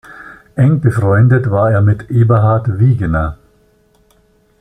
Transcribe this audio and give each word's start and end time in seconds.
Eng 0.55 0.79
befreundet 0.81 1.51
war 1.51 1.69
er 1.69 1.83
mit 1.83 2.09
Eberhard 2.09 2.67
Viegener. 2.79 3.37